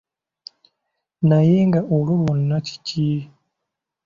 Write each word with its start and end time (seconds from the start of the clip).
Naye 1.29 1.57
nga 1.67 1.81
olwo 1.95 2.13
lwonna 2.19 2.57
kiki? 2.67 3.07